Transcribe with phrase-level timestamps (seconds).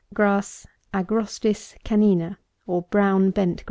[0.95, 3.57] }{Agrostis Canina; or, Brown Bent 14.